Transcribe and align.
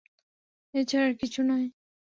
এছাড়া 0.73 1.05
আর 1.07 1.13
কিছু 1.21 1.39
নয়। 1.43 1.67